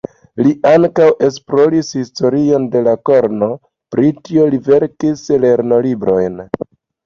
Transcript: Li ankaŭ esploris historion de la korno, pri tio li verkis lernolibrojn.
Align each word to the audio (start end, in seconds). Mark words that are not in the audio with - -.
Li 0.45 0.51
ankaŭ 0.69 1.09
esploris 1.27 1.91
historion 1.97 2.67
de 2.77 2.83
la 2.89 2.95
korno, 3.11 3.51
pri 3.97 4.13
tio 4.25 4.51
li 4.55 4.63
verkis 4.73 5.25
lernolibrojn. 5.47 6.45